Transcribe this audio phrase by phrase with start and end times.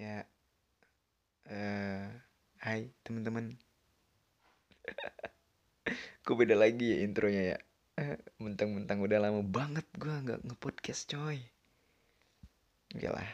[0.00, 0.24] Ya,
[1.52, 2.08] eh,
[2.64, 3.52] hai teman-teman.
[6.24, 7.58] Kok beda lagi ya intronya ya?
[8.40, 11.36] Mentang-mentang udah lama banget gua nggak ngepodcast coy.
[12.96, 13.28] Yalah.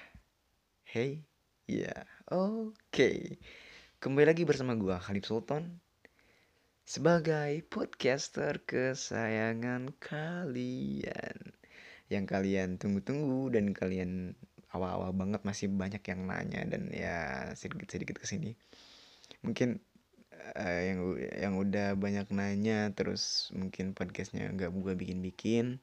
[0.82, 1.22] Hey,
[1.70, 2.02] ya,
[2.34, 3.38] oke.
[4.02, 5.78] Kembali lagi bersama gua Khalif Sultan
[6.82, 11.38] sebagai podcaster kesayangan kalian
[12.10, 14.34] yang kalian tunggu-tunggu dan kalian
[14.76, 18.52] awal-awal banget masih banyak yang nanya dan ya sedikit-sedikit ke sini
[19.40, 19.80] mungkin
[20.54, 25.80] uh, yang yang udah banyak nanya terus mungkin podcastnya nggak gua bikin-bikin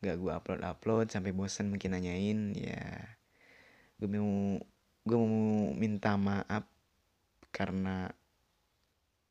[0.00, 3.14] nggak gua upload-upload sampai bosan mungkin nanyain ya
[4.00, 4.58] gue mau
[5.04, 6.66] gue mau minta maaf
[7.54, 8.10] karena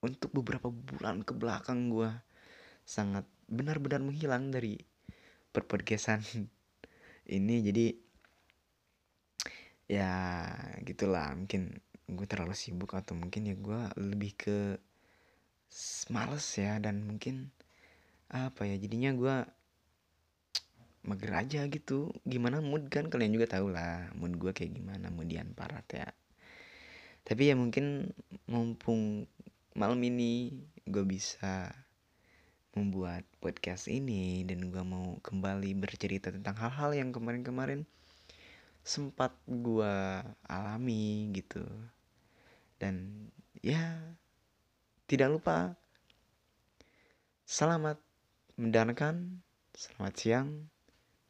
[0.04, 2.12] untuk beberapa bulan ke belakang gue
[2.84, 4.80] sangat benar-benar menghilang dari
[5.54, 6.24] perpodcastan
[7.38, 7.56] ini.
[7.64, 7.86] Jadi
[9.88, 10.12] ya
[10.84, 11.32] gitulah.
[11.36, 11.80] Mungkin
[12.10, 14.58] gue terlalu sibuk atau mungkin ya gue lebih ke
[16.14, 17.50] males ya dan mungkin
[18.30, 19.36] apa ya jadinya gue
[21.04, 22.12] mager aja gitu.
[22.24, 23.12] Gimana mood kan?
[23.12, 26.08] Kalian juga tahu lah mood gue kayak gimana moodian parat ya.
[27.24, 28.12] Tapi ya mungkin
[28.52, 29.28] mumpung
[29.74, 31.72] malam ini gue bisa
[32.74, 37.86] membuat podcast ini dan gue mau kembali bercerita tentang hal-hal yang kemarin-kemarin
[38.84, 39.96] sempat gue
[40.48, 41.64] alami gitu
[42.78, 43.28] dan
[43.64, 43.96] ya
[45.08, 45.80] tidak lupa
[47.48, 47.98] selamat
[48.60, 49.42] mendengarkan
[49.74, 50.50] selamat siang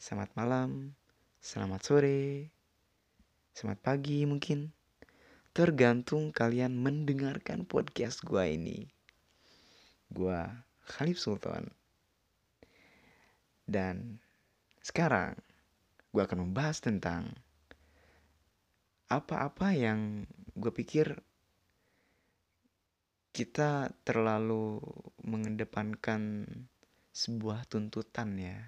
[0.04, 1.00] Selamat malam,
[1.40, 2.52] selamat sore,
[3.56, 4.76] selamat pagi mungkin.
[5.56, 8.92] Tergantung kalian mendengarkan podcast gua ini.
[10.12, 11.72] Gua Khalif Sultan.
[13.64, 14.20] Dan
[14.84, 15.40] sekarang
[16.12, 17.31] gua akan membahas tentang
[19.09, 20.23] apa-apa yang
[20.54, 21.20] gue pikir
[23.34, 24.78] kita terlalu
[25.26, 26.46] mengedepankan
[27.09, 28.62] sebuah tuntutan ya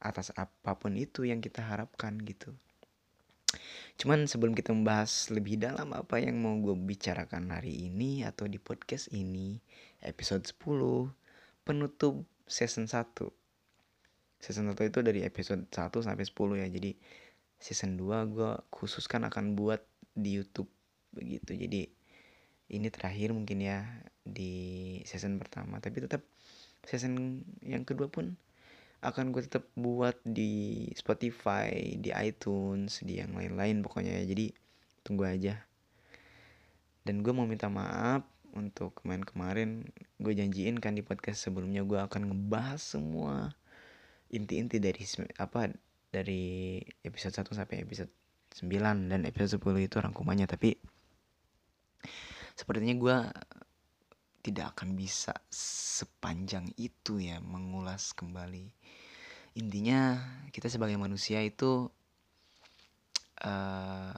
[0.00, 2.52] atas apa pun itu yang kita harapkan gitu.
[3.96, 8.58] Cuman sebelum kita membahas lebih dalam apa yang mau gue bicarakan hari ini atau di
[8.60, 9.60] podcast ini,
[10.02, 11.08] episode 10,
[11.62, 13.30] penutup season 1.
[14.42, 16.68] Season 1 itu dari episode 1 sampai 10 ya.
[16.68, 16.90] Jadi
[17.58, 19.82] season 2 gue khususkan akan buat
[20.14, 20.70] di YouTube
[21.14, 21.54] begitu.
[21.54, 21.90] Jadi
[22.72, 23.84] ini terakhir mungkin ya
[24.24, 26.24] di season pertama, tapi tetap
[26.84, 28.36] season yang kedua pun
[29.04, 34.24] akan gue tetap buat di Spotify, di iTunes, di yang lain-lain pokoknya ya.
[34.24, 34.46] Jadi
[35.04, 35.60] tunggu aja.
[37.04, 38.24] Dan gue mau minta maaf
[38.56, 39.84] untuk kemarin-kemarin
[40.22, 43.52] gue janjiin kan di podcast sebelumnya gue akan ngebahas semua
[44.30, 45.02] inti-inti dari
[45.36, 45.74] apa
[46.14, 48.12] dari episode 1 sampai episode
[48.54, 50.78] 9 dan episode 10 itu rangkumannya tapi
[52.54, 53.16] sepertinya gue
[54.44, 58.68] tidak akan bisa sepanjang itu ya mengulas kembali.
[59.56, 60.20] Intinya
[60.52, 61.88] kita sebagai manusia itu
[63.40, 64.14] uh,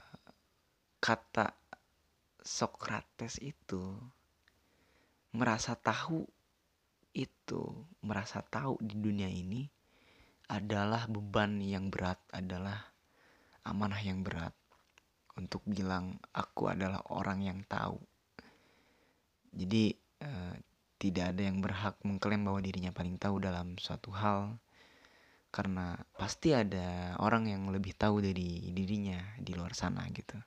[0.98, 1.54] kata
[2.42, 3.94] Socrates itu
[5.30, 6.26] merasa tahu
[7.16, 7.62] itu
[8.02, 9.75] merasa tahu di dunia ini
[10.46, 12.92] adalah beban yang berat adalah
[13.66, 14.54] amanah yang berat.
[15.36, 18.00] Untuk bilang aku adalah orang yang tahu.
[19.52, 20.54] Jadi Eh,
[20.96, 24.56] tidak ada yang berhak mengklaim bahwa dirinya paling tahu dalam suatu hal
[25.52, 30.40] karena pasti ada orang yang lebih tahu dari dirinya di luar sana gitu.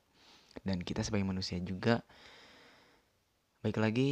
[0.65, 2.01] Dan kita sebagai manusia juga
[3.61, 4.11] baik lagi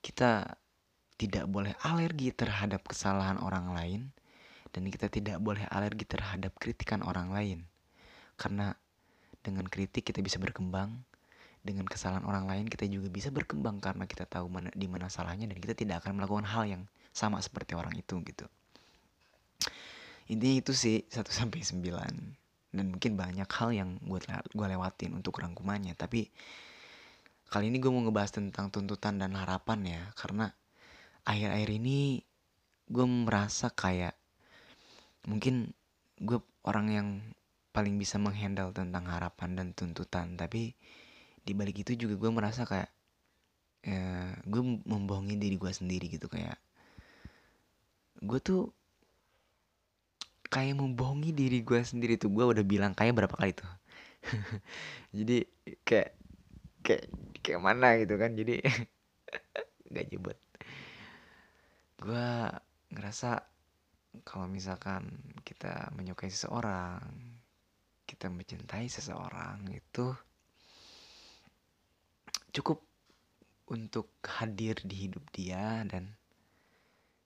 [0.00, 0.56] kita
[1.20, 4.00] tidak boleh alergi terhadap kesalahan orang lain
[4.70, 7.58] dan kita tidak boleh alergi terhadap kritikan orang lain.
[8.38, 8.72] Karena
[9.40, 11.02] dengan kritik kita bisa berkembang
[11.60, 15.44] dengan kesalahan orang lain kita juga bisa berkembang karena kita tahu mana di mana salahnya
[15.44, 16.82] dan kita tidak akan melakukan hal yang
[17.12, 18.48] sama seperti orang itu gitu.
[20.30, 24.20] Intinya itu sih 1 sampai 9 dan mungkin banyak hal yang gue
[24.54, 25.98] gue lewatin untuk rangkumannya.
[25.98, 26.30] Tapi
[27.50, 30.02] kali ini gue mau ngebahas tentang tuntutan dan harapan ya.
[30.14, 30.46] Karena
[31.26, 32.22] akhir-akhir ini
[32.86, 34.14] gue merasa kayak
[35.28, 35.72] mungkin
[36.20, 37.08] gue orang yang
[37.70, 40.74] paling bisa menghandle tentang harapan dan tuntutan tapi
[41.40, 42.90] di balik itu juga gue merasa kayak
[43.86, 46.58] ya, gue membohongi diri gue sendiri gitu kayak
[48.20, 48.68] gue tuh
[50.50, 53.70] kayak membohongi diri gue sendiri tuh gue udah bilang kayak berapa kali tuh.
[55.16, 55.46] Jadi
[55.86, 56.20] kayak
[56.84, 57.06] kayak
[57.44, 58.64] kayak mana gitu kan jadi
[59.92, 60.38] gak jebet
[62.00, 62.28] gue
[62.96, 63.44] ngerasa
[64.26, 65.06] kalau misalkan
[65.46, 67.02] kita menyukai seseorang
[68.10, 70.10] kita mencintai seseorang itu
[72.50, 72.82] cukup
[73.70, 76.10] untuk hadir di hidup dia dan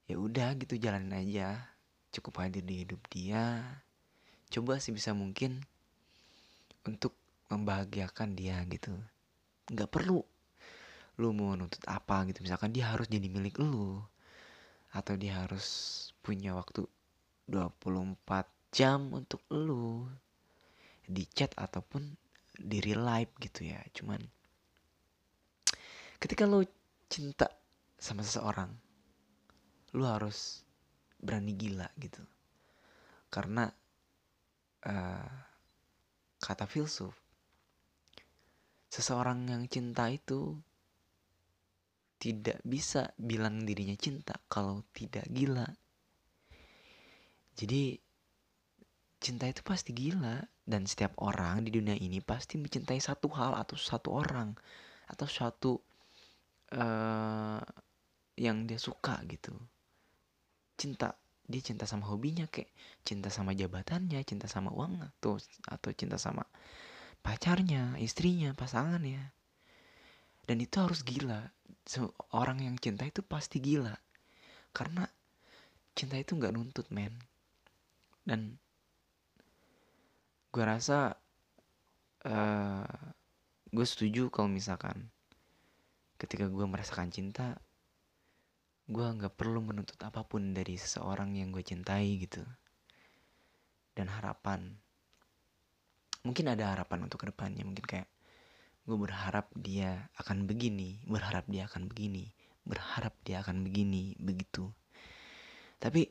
[0.04, 1.72] ya udah gitu jalanin aja.
[2.12, 3.64] Cukup hadir di hidup dia.
[4.52, 5.64] Coba sih bisa mungkin
[6.84, 7.16] untuk
[7.48, 8.92] membahagiakan dia gitu.
[9.72, 10.20] Nggak perlu
[11.16, 12.44] lu mau nuntut apa gitu.
[12.44, 14.04] Misalkan dia harus jadi milik lu
[14.94, 15.66] atau dia harus
[16.22, 16.86] punya waktu
[17.50, 18.14] 24
[18.70, 20.06] jam untuk lu
[21.04, 22.14] di chat ataupun
[22.54, 23.82] di real life gitu ya.
[23.90, 24.22] Cuman
[26.22, 26.62] ketika lu
[27.10, 27.50] cinta
[27.98, 28.70] sama seseorang
[29.98, 30.62] lu harus
[31.18, 32.22] berani gila gitu.
[33.28, 33.66] Karena
[34.86, 35.30] uh,
[36.38, 37.24] kata filsuf
[38.94, 40.54] seseorang yang cinta itu
[42.24, 45.68] tidak bisa bilang dirinya cinta kalau tidak gila.
[47.52, 48.00] Jadi
[49.20, 50.40] cinta itu pasti gila.
[50.64, 54.56] Dan setiap orang di dunia ini pasti mencintai satu hal atau satu orang
[55.12, 55.76] atau suatu
[56.72, 57.60] uh,
[58.40, 59.52] yang dia suka gitu.
[60.80, 61.12] Cinta
[61.44, 62.72] dia cinta sama hobinya kayak
[63.04, 65.36] cinta sama jabatannya cinta sama uang atau
[65.68, 66.48] atau cinta sama
[67.20, 69.20] pacarnya istrinya pasangannya.
[70.48, 71.52] Dan itu harus gila
[72.32, 73.92] orang yang cinta itu pasti gila.
[74.72, 75.04] Karena
[75.92, 77.12] cinta itu nggak nuntut men.
[78.24, 78.56] Dan
[80.48, 81.12] gue rasa
[82.24, 83.08] uh, eh,
[83.74, 85.10] gue setuju kalau misalkan
[86.16, 87.58] ketika gue merasakan cinta
[88.84, 92.44] gue nggak perlu menuntut apa pun dari seseorang yang gue cintai gitu.
[93.94, 94.74] Dan harapan
[96.24, 98.08] mungkin ada harapan untuk ke depannya mungkin kayak
[98.84, 102.28] gue berharap dia akan begini berharap dia akan begini
[102.64, 104.72] berharap dia akan begini begitu.
[105.76, 106.08] Tapi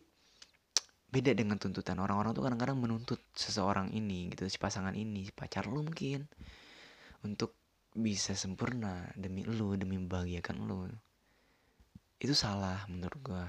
[1.10, 5.70] beda dengan tuntutan orang-orang tuh kadang-kadang menuntut seseorang ini gitu si pasangan ini si pacar
[5.70, 6.26] lu mungkin
[7.22, 7.54] untuk
[7.94, 10.90] bisa sempurna demi lu demi membahagiakan lu.
[12.22, 13.46] Itu salah menurut gue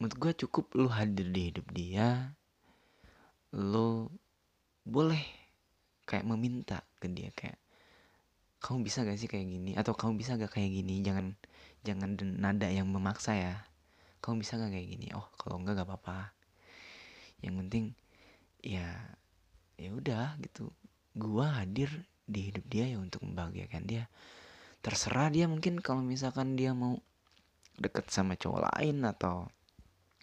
[0.00, 2.36] menurut gue cukup lu hadir di hidup dia
[3.56, 4.10] lu
[4.84, 5.22] boleh
[6.04, 7.60] kayak meminta ke dia kayak
[8.64, 9.76] kamu bisa gak sih kayak gini?
[9.76, 11.04] Atau kamu bisa gak kayak gini?
[11.04, 11.36] Jangan
[11.84, 13.60] jangan nada yang memaksa ya.
[14.24, 15.12] Kamu bisa gak kayak gini?
[15.12, 16.32] Oh kalau enggak gak apa-apa.
[17.44, 17.84] Yang penting
[18.64, 18.88] ya
[19.76, 20.72] ya udah gitu.
[21.12, 21.92] Gua hadir
[22.24, 24.08] di hidup dia ya untuk membahagiakan dia.
[24.80, 26.96] Terserah dia mungkin kalau misalkan dia mau
[27.76, 29.52] deket sama cowok lain atau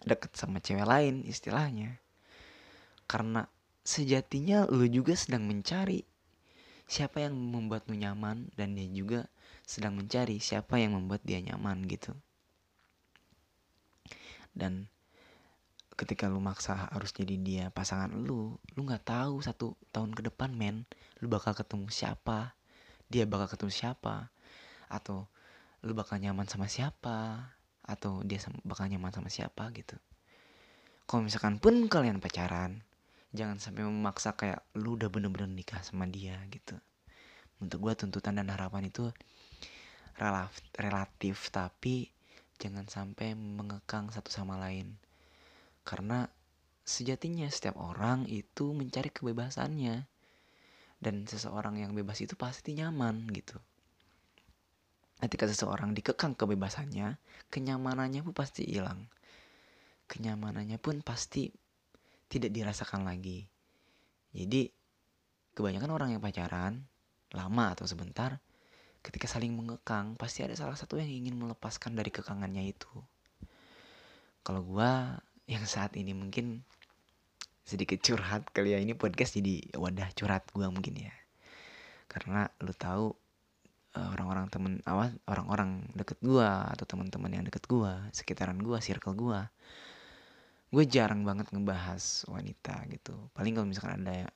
[0.02, 2.02] deket sama cewek lain istilahnya.
[3.06, 3.46] Karena
[3.86, 6.02] sejatinya lu juga sedang mencari
[6.86, 9.26] siapa yang membuat lu nyaman dan dia juga
[9.66, 12.12] sedang mencari siapa yang membuat dia nyaman gitu.
[14.52, 14.92] Dan
[15.96, 20.50] ketika lu maksa harus jadi dia pasangan lu lu nggak tahu satu tahun ke depan
[20.56, 20.88] men
[21.20, 22.56] lu bakal ketemu siapa
[23.12, 24.32] dia bakal ketemu siapa
[24.88, 25.28] atau
[25.84, 27.52] lu bakal nyaman sama siapa
[27.84, 29.98] atau dia bakal nyaman sama siapa gitu.
[31.04, 32.80] Kalau misalkan pun kalian pacaran
[33.32, 36.76] jangan sampai memaksa kayak lu udah bener-bener nikah sama dia gitu.
[37.64, 39.08] Untuk gue tuntutan dan harapan itu
[40.20, 42.12] relatif, relatif tapi
[42.60, 45.00] jangan sampai mengekang satu sama lain.
[45.82, 46.28] Karena
[46.84, 50.06] sejatinya setiap orang itu mencari kebebasannya.
[51.02, 53.58] Dan seseorang yang bebas itu pasti nyaman gitu.
[55.18, 57.18] Ketika seseorang dikekang kebebasannya,
[57.50, 59.10] kenyamanannya pun pasti hilang.
[60.06, 61.50] Kenyamanannya pun pasti
[62.32, 63.44] tidak dirasakan lagi.
[64.32, 64.72] Jadi,
[65.52, 66.88] kebanyakan orang yang pacaran,
[67.36, 68.40] lama atau sebentar,
[69.04, 72.88] ketika saling mengekang, pasti ada salah satu yang ingin melepaskan dari kekangannya itu.
[74.40, 76.64] Kalau gua yang saat ini mungkin
[77.62, 81.14] sedikit curhat kali ya ini podcast jadi wadah curhat gua mungkin ya.
[82.08, 83.12] Karena lu tahu
[83.92, 89.12] Eh, orang-orang temen awas orang-orang deket gua atau teman-teman yang deket gua sekitaran gua circle
[89.12, 89.52] gua
[90.72, 93.12] gue jarang banget ngebahas wanita gitu.
[93.36, 94.32] Paling kalau misalkan ada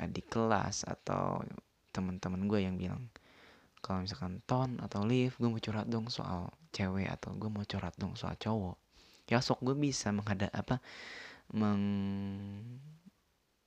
[0.00, 1.44] adik kelas atau
[1.92, 3.12] teman-teman gue yang bilang
[3.84, 7.92] kalau misalkan ton atau live gue mau curhat dong soal cewek atau gue mau curhat
[8.00, 8.80] dong soal cowok.
[9.28, 10.80] Ya sok gue bisa menghadap apa
[11.52, 11.84] meng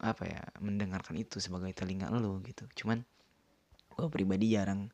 [0.02, 2.66] apa ya mendengarkan itu sebagai telinga lo gitu.
[2.82, 3.06] Cuman
[3.94, 4.90] gue pribadi jarang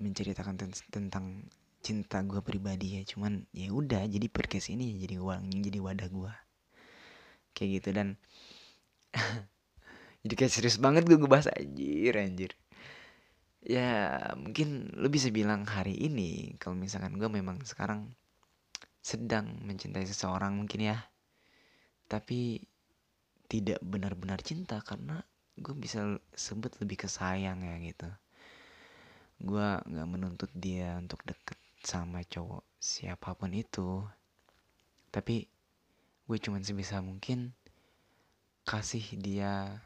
[0.00, 1.44] menceritakan ten tentang
[1.82, 3.02] cinta gue pribadi ya.
[3.02, 6.32] Cuman ya udah jadi podcast ini jadi uang jadi wadah gue
[7.52, 8.08] kayak gitu dan
[10.24, 12.52] jadi kayak serius banget gue ngebahas anjir anjir.
[13.62, 18.10] Ya mungkin lo bisa bilang hari ini kalau misalkan gue memang sekarang
[19.02, 20.98] sedang mencintai seseorang mungkin ya.
[22.10, 22.62] Tapi
[23.46, 25.20] tidak benar-benar cinta karena
[25.60, 28.08] gue bisa sebut lebih ke sayang ya gitu.
[29.42, 34.02] Gue nggak menuntut dia untuk deket sama cowok siapa pun itu.
[35.12, 35.46] Tapi
[36.26, 37.52] gue cuman sebisa mungkin
[38.62, 39.82] kasih dia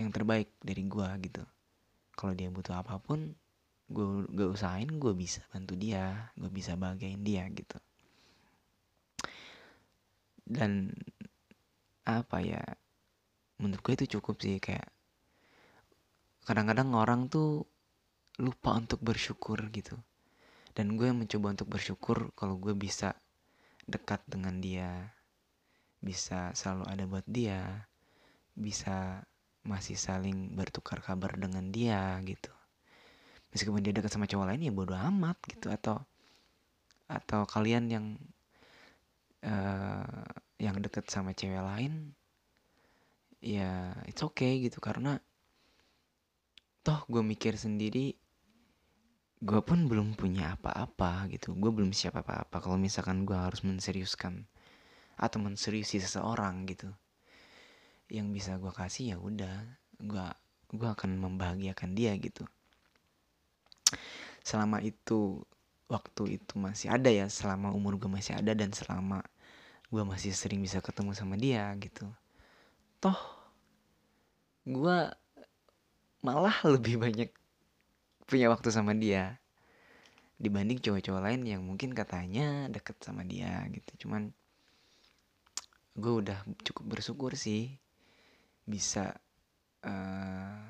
[0.00, 1.44] yang terbaik dari gue gitu.
[2.16, 3.36] Kalau dia butuh apa pun
[3.90, 7.78] gue gue usahain gue bisa bantu dia gue bisa bahagiain dia gitu.
[10.44, 10.90] Dan
[12.08, 12.64] apa ya
[13.60, 14.88] menurut gue itu cukup sih kayak
[16.48, 17.68] kadang-kadang orang tuh
[18.40, 20.00] lupa untuk bersyukur gitu
[20.80, 23.12] dan gue mencoba untuk bersyukur kalau gue bisa
[23.84, 25.12] dekat dengan dia
[26.00, 27.84] bisa selalu ada buat dia
[28.56, 29.20] bisa
[29.60, 32.48] masih saling bertukar kabar dengan dia gitu.
[33.52, 35.68] Meskipun dia dekat sama cowok lain ya bodo amat gitu.
[35.68, 36.00] Atau
[37.12, 38.06] atau kalian yang
[39.44, 42.16] uh, yang deket sama cewek lain
[43.44, 44.80] ya it's okay gitu.
[44.80, 45.20] Karena
[46.80, 48.16] toh gue mikir sendiri
[49.40, 51.56] gue pun belum punya apa-apa gitu.
[51.56, 52.60] Gue belum siap apa-apa.
[52.60, 54.44] Kalau misalkan gue harus menseriuskan
[55.16, 56.88] atau menseriusi seseorang gitu
[58.10, 59.56] yang bisa gue kasih ya udah
[60.00, 60.26] gue
[60.76, 62.44] gue akan membahagiakan dia gitu.
[64.44, 65.40] Selama itu
[65.88, 69.24] waktu itu masih ada ya selama umur gue masih ada dan selama
[69.90, 72.04] gue masih sering bisa ketemu sama dia gitu.
[73.00, 73.18] Toh
[74.68, 74.98] gue
[76.20, 77.39] malah lebih banyak
[78.30, 79.42] punya waktu sama dia.
[80.38, 84.06] Dibanding cowok-cowok lain yang mungkin katanya deket sama dia gitu.
[84.06, 84.30] Cuman
[85.98, 87.74] gue udah cukup bersyukur sih
[88.62, 89.10] bisa
[89.82, 90.62] uh,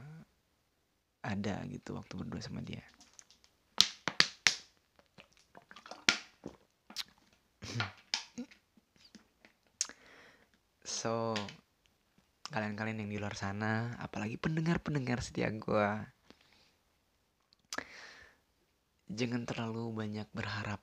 [1.20, 2.80] ada gitu waktu berdua sama dia.
[11.00, 11.32] So
[12.52, 15.88] kalian-kalian yang di luar sana apalagi pendengar-pendengar setia gue
[19.10, 20.78] jangan terlalu banyak berharap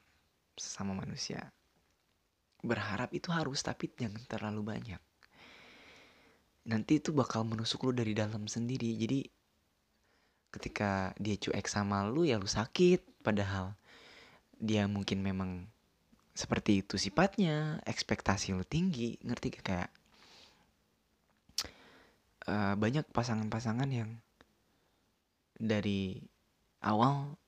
[0.59, 1.55] sama manusia.
[2.59, 5.01] Berharap itu harus tapi jangan terlalu banyak.
[6.67, 8.91] Nanti itu bakal menusuk lu dari dalam sendiri.
[8.99, 9.23] Jadi
[10.51, 13.23] ketika dia cuek sama lu ya lu sakit.
[13.23, 13.71] Padahal
[14.59, 15.63] dia mungkin memang
[16.35, 17.79] seperti itu sifatnya.
[17.87, 19.15] Ekspektasi lu tinggi.
[19.23, 19.63] Ngerti gak?
[19.63, 19.89] Kayak
[22.51, 24.19] uh, banyak pasangan-pasangan yang
[25.55, 26.19] dari
[26.83, 27.39] awal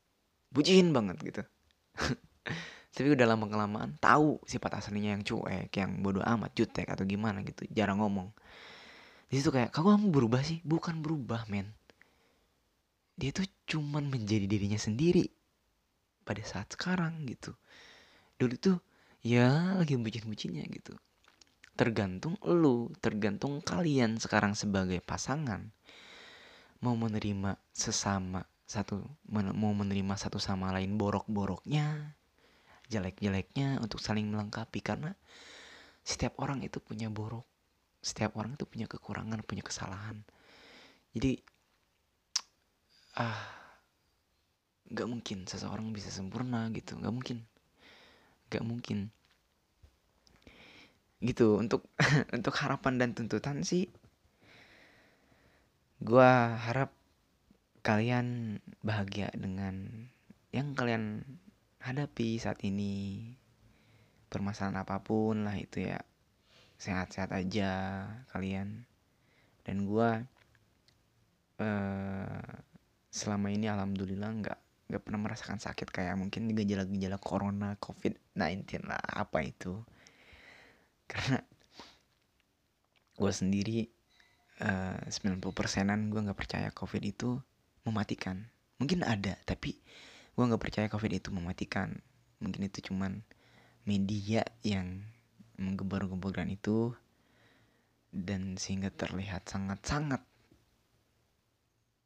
[0.49, 1.41] bucin banget gitu.
[2.95, 7.45] Tapi udah lama kelamaan tahu sifat aslinya yang cuek yang bodoh amat jutek atau gimana
[7.45, 7.63] gitu.
[7.71, 8.33] Jarang ngomong.
[9.29, 10.59] Di situ kayak kamu berubah sih?
[10.65, 11.69] Bukan berubah men.
[13.15, 15.29] Dia tuh cuman menjadi dirinya sendiri
[16.25, 17.53] pada saat sekarang gitu.
[18.41, 18.77] Dulu tuh
[19.21, 20.97] ya lagi bucin-bucinnya gitu.
[21.77, 25.71] Tergantung lu, tergantung kalian sekarang sebagai pasangan
[26.79, 29.01] mau menerima sesama satu
[29.33, 32.13] mau menerima satu sama lain borok-boroknya,
[32.85, 34.77] jelek-jeleknya untuk saling melengkapi.
[34.85, 35.09] Karena
[36.05, 37.49] setiap orang itu punya borok,
[37.97, 40.21] setiap orang itu punya kekurangan, punya kesalahan.
[41.17, 41.41] Jadi
[43.17, 43.57] ah
[44.93, 47.41] nggak mungkin seseorang bisa sempurna gitu, nggak mungkin,
[48.53, 49.09] nggak mungkin.
[51.25, 51.89] Gitu untuk
[52.37, 53.89] untuk harapan dan tuntutan sih
[55.99, 56.31] gue
[56.63, 56.95] harap
[57.89, 60.05] kalian bahagia dengan
[60.53, 61.25] yang kalian
[61.81, 63.25] hadapi saat ini?
[64.29, 65.97] Permasalahan apa pun lah itu ya.
[66.77, 68.85] Sehat-sehat aja kalian.
[69.65, 70.09] Dan gue
[71.65, 72.49] uh,
[73.09, 74.59] selama ini alhamdulillah nggak
[74.93, 79.81] nggak pernah merasakan sakit kayak mungkin gejala-gejala corona covid 19 lah apa itu.
[81.09, 81.41] Karena
[83.17, 83.89] gue sendiri
[84.61, 87.41] uh, 90 persenan gue nggak percaya covid itu
[87.89, 88.45] mematikan.
[88.79, 89.75] Mungkin ada tapi
[90.37, 91.99] gue nggak percaya covid itu mematikan.
[92.39, 93.19] Mungkin itu cuman
[93.83, 95.03] media yang
[95.59, 96.95] menggebar-geborkan itu
[98.09, 100.23] dan sehingga terlihat sangat-sangat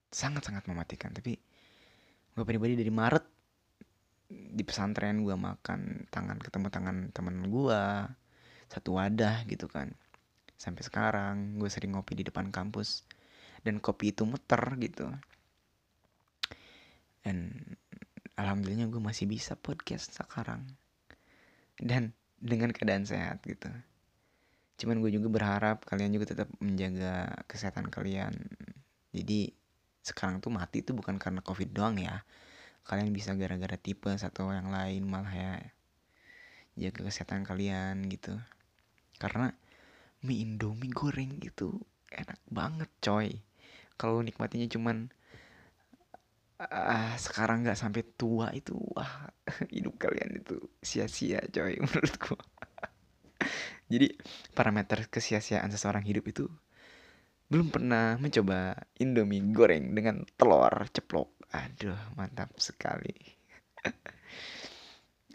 [0.09, 1.13] sangat-sangat mematikan.
[1.13, 1.37] Tapi
[2.33, 3.25] gue pribadi dari Maret
[4.33, 7.81] di pesantren gue makan tangan ketemu tangan temen gue
[8.73, 9.93] satu wadah gitu kan.
[10.57, 13.05] Sampai sekarang gue sering ngopi di depan kampus
[13.61, 15.07] dan kopi itu muter gitu
[17.23, 17.55] dan
[18.35, 20.67] alhamdulillah gue masih bisa podcast sekarang.
[21.79, 23.71] Dan dengan keadaan sehat gitu.
[24.77, 28.35] Cuman gue juga berharap kalian juga tetap menjaga kesehatan kalian.
[29.15, 29.55] Jadi
[30.03, 32.27] sekarang tuh mati tuh bukan karena covid doang ya.
[32.83, 35.53] Kalian bisa gara-gara tipe satu yang lain malah ya
[36.75, 38.35] jaga kesehatan kalian gitu.
[39.21, 39.55] Karena
[40.25, 41.79] mie indomie goreng itu
[42.11, 43.39] enak banget coy.
[43.95, 45.13] Kalau nikmatinya cuman
[46.69, 49.27] uh, sekarang nggak sampai tua itu wah
[49.75, 52.35] hidup kalian itu sia-sia coy menurutku
[53.91, 54.07] jadi
[54.55, 56.45] parameter kesia-siaan seseorang hidup itu
[57.51, 61.29] belum pernah mencoba Indomie goreng dengan telur ceplok.
[61.53, 63.13] Aduh mantap sekali.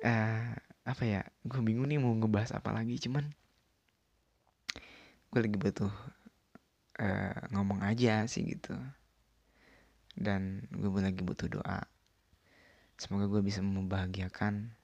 [0.03, 0.51] Uh,
[0.91, 3.29] apa ya gue bingung nih mau ngebahas apa lagi cuman
[5.29, 5.93] gue lagi butuh
[6.97, 8.73] uh, ngomong aja sih gitu
[10.19, 11.87] dan gue lagi butuh doa.
[12.99, 14.75] Semoga gue bisa membahagiakan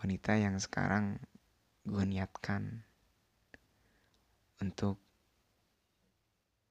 [0.00, 1.20] wanita yang sekarang
[1.84, 2.80] gue niatkan
[4.64, 4.96] untuk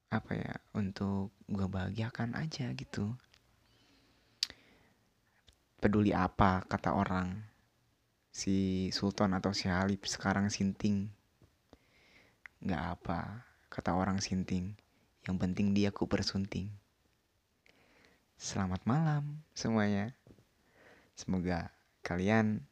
[0.10, 3.14] apa ya untuk gue bahagiakan aja gitu.
[5.78, 7.38] Peduli apa kata orang
[8.34, 11.06] si Sultan atau si Halib sekarang sinting
[12.66, 14.74] nggak apa kata orang sinting.
[15.30, 16.83] Yang penting dia ku persunting
[18.38, 20.13] Selamat malam semuanya.
[21.13, 21.70] Semoga
[22.02, 22.66] kalian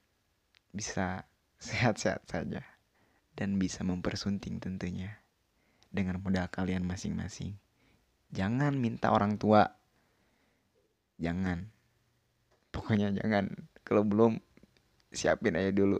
[0.73, 1.25] bisa
[1.65, 2.65] sehat-sehat saja
[3.37, 5.21] dan bisa mempersunting tentunya
[5.91, 7.59] dengan modal kalian masing-masing.
[8.31, 9.67] Jangan minta orang tua.
[11.19, 11.67] Jangan.
[12.71, 13.51] Pokoknya jangan.
[13.83, 14.39] Kalau belum
[15.11, 15.99] siapin aja dulu.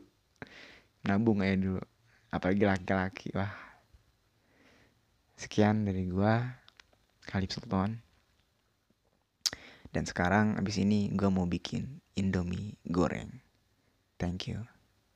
[1.06, 1.84] Nabung aja dulu.
[2.32, 3.36] Apalagi laki-laki.
[3.36, 3.52] Wah.
[5.36, 6.40] Sekian dari gua.
[7.28, 8.11] Khalif Sultan.
[9.92, 13.44] Dan sekarang abis ini gue mau bikin Indomie goreng.
[14.16, 14.71] Thank you.